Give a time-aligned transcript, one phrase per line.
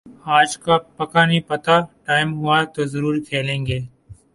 [0.37, 3.79] آج کا پکا نہیں پتا، ٹائم ہوا تو زرور کھیلیں گے۔